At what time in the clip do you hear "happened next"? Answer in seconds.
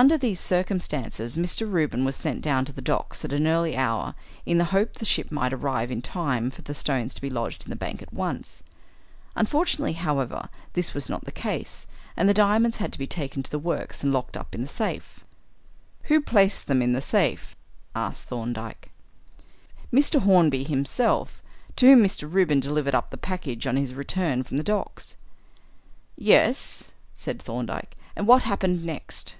28.42-29.34